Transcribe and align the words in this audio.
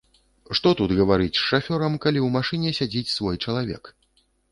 Што 0.59 0.69
тут 0.79 0.93
гаварыць 0.99 1.35
з 1.39 1.43
шафёрам, 1.49 1.97
калі 2.05 2.19
ў 2.23 2.29
машыне 2.37 2.73
сядзіць 2.79 3.13
свой 3.19 3.35
чалавек! 3.49 3.83